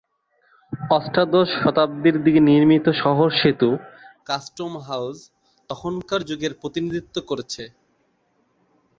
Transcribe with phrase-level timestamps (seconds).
[0.89, 3.69] অষ্টাদশ শতাব্দির দিকে নির্মিত শহর সেতু,
[4.25, 5.17] কাস্টম হাউজ
[5.69, 7.63] তখনকার যুগের প্রতিনিধিত্ব করছে।